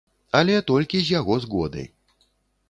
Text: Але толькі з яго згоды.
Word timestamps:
Але 0.39 0.55
толькі 0.71 1.01
з 1.01 1.07
яго 1.19 1.37
згоды. 1.45 1.85